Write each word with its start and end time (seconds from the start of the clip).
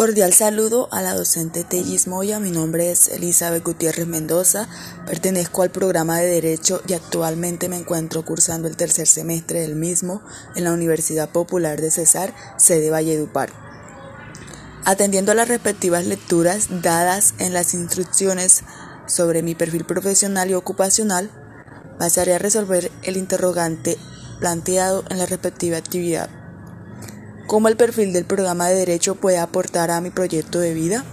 Cordial 0.00 0.32
saludo 0.32 0.88
a 0.92 1.02
la 1.02 1.14
docente 1.14 1.62
Tellis 1.62 2.08
Moya. 2.08 2.40
Mi 2.40 2.50
nombre 2.50 2.90
es 2.90 3.08
Elizabeth 3.08 3.62
Gutiérrez 3.62 4.06
Mendoza. 4.06 4.66
Pertenezco 5.04 5.60
al 5.60 5.68
programa 5.68 6.18
de 6.18 6.26
Derecho 6.26 6.80
y 6.88 6.94
actualmente 6.94 7.68
me 7.68 7.76
encuentro 7.76 8.24
cursando 8.24 8.66
el 8.66 8.78
tercer 8.78 9.06
semestre 9.06 9.60
del 9.60 9.76
mismo 9.76 10.22
en 10.56 10.64
la 10.64 10.72
Universidad 10.72 11.28
Popular 11.28 11.82
de 11.82 11.90
Cesar, 11.90 12.32
sede 12.56 12.88
Valledupar. 12.88 13.50
Atendiendo 14.86 15.32
a 15.32 15.34
las 15.34 15.48
respectivas 15.48 16.06
lecturas 16.06 16.68
dadas 16.80 17.34
en 17.38 17.52
las 17.52 17.74
instrucciones 17.74 18.62
sobre 19.06 19.42
mi 19.42 19.54
perfil 19.54 19.84
profesional 19.84 20.48
y 20.48 20.54
ocupacional, 20.54 21.30
pasaré 21.98 22.36
a 22.36 22.38
resolver 22.38 22.90
el 23.02 23.18
interrogante 23.18 23.98
planteado 24.38 25.04
en 25.10 25.18
la 25.18 25.26
respectiva 25.26 25.76
actividad 25.76 26.39
cómo 27.50 27.66
el 27.66 27.76
perfil 27.76 28.12
del 28.12 28.26
programa 28.26 28.68
de 28.68 28.76
derecho 28.76 29.16
puede 29.16 29.38
aportar 29.38 29.90
a 29.90 30.00
mi 30.00 30.10
proyecto 30.10 30.60
de 30.60 30.72
vida. 30.72 31.04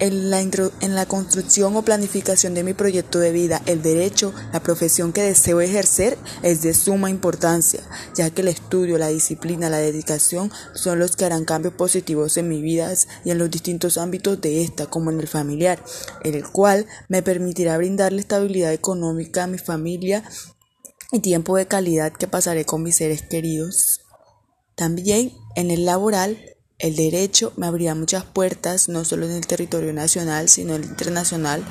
En 0.00 0.30
la, 0.30 1.06
construcción 1.06 1.76
o 1.76 1.82
planificación 1.82 2.54
de 2.54 2.64
mi 2.64 2.74
proyecto 2.74 3.20
de 3.20 3.30
vida, 3.30 3.62
el 3.66 3.80
derecho, 3.80 4.34
la 4.52 4.60
profesión 4.60 5.12
que 5.12 5.22
deseo 5.22 5.60
ejercer, 5.60 6.18
es 6.42 6.62
de 6.62 6.74
suma 6.74 7.08
importancia, 7.08 7.80
ya 8.16 8.30
que 8.30 8.42
el 8.42 8.48
estudio, 8.48 8.98
la 8.98 9.10
disciplina, 9.10 9.70
la 9.70 9.78
dedicación 9.78 10.50
son 10.74 10.98
los 10.98 11.14
que 11.14 11.26
harán 11.26 11.44
cambios 11.44 11.74
positivos 11.74 12.36
en 12.36 12.48
mi 12.48 12.60
vida 12.60 12.92
y 13.24 13.30
en 13.30 13.38
los 13.38 13.48
distintos 13.48 13.96
ámbitos 13.96 14.40
de 14.40 14.64
esta, 14.64 14.86
como 14.86 15.12
en 15.12 15.20
el 15.20 15.28
familiar, 15.28 15.80
el 16.24 16.42
cual 16.48 16.86
me 17.08 17.22
permitirá 17.22 17.76
brindarle 17.76 18.22
estabilidad 18.22 18.72
económica 18.72 19.44
a 19.44 19.46
mi 19.46 19.58
familia 19.58 20.24
y 21.12 21.20
tiempo 21.20 21.56
de 21.56 21.66
calidad 21.66 22.12
que 22.12 22.26
pasaré 22.26 22.64
con 22.64 22.82
mis 22.82 22.96
seres 22.96 23.22
queridos. 23.22 24.00
También 24.78 25.32
en 25.56 25.72
el 25.72 25.84
laboral, 25.84 26.38
el 26.78 26.94
derecho 26.94 27.52
me 27.56 27.66
abrirá 27.66 27.96
muchas 27.96 28.24
puertas, 28.24 28.88
no 28.88 29.04
solo 29.04 29.26
en 29.26 29.32
el 29.32 29.44
territorio 29.44 29.92
nacional, 29.92 30.48
sino 30.48 30.76
en 30.76 30.84
el 30.84 30.88
internacional, 30.88 31.64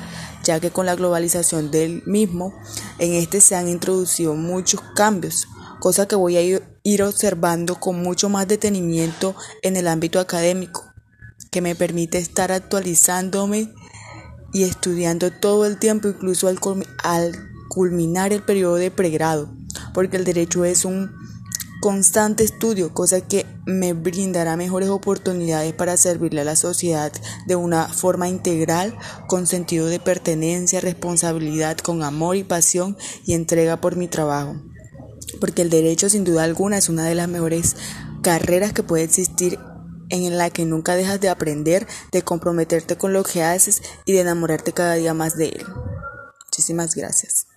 ya 0.44 0.60
que 0.60 0.70
con 0.70 0.84
la 0.84 0.94
globalización 0.94 1.70
del 1.70 2.02
mismo, 2.04 2.54
en 2.98 3.14
este 3.14 3.40
se 3.40 3.56
han 3.56 3.66
introducido 3.66 4.34
muchos 4.34 4.82
cambios, 4.94 5.48
cosa 5.80 6.06
que 6.06 6.16
voy 6.16 6.36
a 6.36 6.42
ir 6.42 7.02
observando 7.02 7.80
con 7.80 8.02
mucho 8.02 8.28
más 8.28 8.46
detenimiento 8.46 9.34
en 9.62 9.76
el 9.76 9.88
ámbito 9.88 10.20
académico, 10.20 10.84
que 11.50 11.62
me 11.62 11.74
permite 11.74 12.18
estar 12.18 12.52
actualizándome 12.52 13.72
y 14.52 14.64
estudiando 14.64 15.30
todo 15.30 15.64
el 15.64 15.78
tiempo, 15.78 16.08
incluso 16.08 16.46
al, 16.48 16.58
culminar 17.70 18.34
el 18.34 18.42
periodo 18.42 18.74
de 18.74 18.90
pregrado, 18.90 19.50
porque 19.94 20.18
el 20.18 20.24
derecho 20.24 20.66
es 20.66 20.84
un 20.84 21.17
constante 21.80 22.44
estudio, 22.44 22.92
cosa 22.92 23.20
que 23.20 23.46
me 23.66 23.92
brindará 23.92 24.56
mejores 24.56 24.88
oportunidades 24.88 25.72
para 25.72 25.96
servirle 25.96 26.40
a 26.40 26.44
la 26.44 26.56
sociedad 26.56 27.12
de 27.46 27.56
una 27.56 27.88
forma 27.88 28.28
integral, 28.28 28.96
con 29.26 29.46
sentido 29.46 29.86
de 29.86 30.00
pertenencia, 30.00 30.80
responsabilidad, 30.80 31.78
con 31.78 32.02
amor 32.02 32.36
y 32.36 32.44
pasión 32.44 32.96
y 33.24 33.34
entrega 33.34 33.80
por 33.80 33.96
mi 33.96 34.08
trabajo. 34.08 34.56
Porque 35.40 35.62
el 35.62 35.70
derecho 35.70 36.08
sin 36.08 36.24
duda 36.24 36.44
alguna 36.44 36.78
es 36.78 36.88
una 36.88 37.04
de 37.04 37.14
las 37.14 37.28
mejores 37.28 37.76
carreras 38.22 38.72
que 38.72 38.82
puede 38.82 39.04
existir 39.04 39.58
en 40.10 40.38
la 40.38 40.50
que 40.50 40.64
nunca 40.64 40.96
dejas 40.96 41.20
de 41.20 41.28
aprender, 41.28 41.86
de 42.12 42.22
comprometerte 42.22 42.96
con 42.96 43.12
lo 43.12 43.24
que 43.24 43.42
haces 43.42 43.82
y 44.06 44.12
de 44.12 44.20
enamorarte 44.20 44.72
cada 44.72 44.94
día 44.94 45.14
más 45.14 45.36
de 45.36 45.48
él. 45.48 45.66
Muchísimas 46.46 46.94
gracias. 46.94 47.47